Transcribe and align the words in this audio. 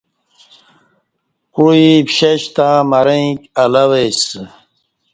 کوعی 1.53 1.89
پشش 2.07 2.41
تں 2.55 2.71
مرݩیک 2.91 3.39
الہ 3.63 3.83
وے 3.89 4.05
سہ 4.25 4.41